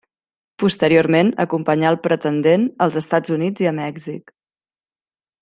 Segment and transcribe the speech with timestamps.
[0.61, 4.35] Posteriorment acompanyà al pretendent als Estats Units i a Mèxic.